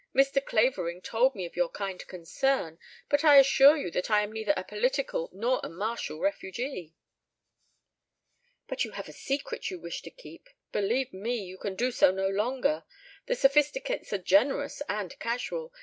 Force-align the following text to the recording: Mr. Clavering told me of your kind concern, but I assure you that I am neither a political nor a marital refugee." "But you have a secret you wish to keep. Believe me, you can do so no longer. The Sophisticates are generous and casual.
Mr. 0.15 0.43
Clavering 0.43 0.99
told 0.99 1.35
me 1.35 1.45
of 1.45 1.55
your 1.55 1.69
kind 1.69 2.07
concern, 2.07 2.79
but 3.07 3.23
I 3.23 3.35
assure 3.37 3.77
you 3.77 3.91
that 3.91 4.09
I 4.09 4.23
am 4.23 4.31
neither 4.31 4.55
a 4.57 4.63
political 4.63 5.29
nor 5.31 5.61
a 5.63 5.69
marital 5.69 6.19
refugee." 6.19 6.95
"But 8.67 8.83
you 8.83 8.93
have 8.93 9.07
a 9.07 9.13
secret 9.13 9.69
you 9.69 9.77
wish 9.79 10.01
to 10.01 10.09
keep. 10.09 10.49
Believe 10.71 11.13
me, 11.13 11.35
you 11.43 11.59
can 11.59 11.75
do 11.75 11.91
so 11.91 12.09
no 12.09 12.27
longer. 12.29 12.83
The 13.27 13.35
Sophisticates 13.35 14.11
are 14.11 14.17
generous 14.17 14.81
and 14.89 15.19
casual. 15.19 15.71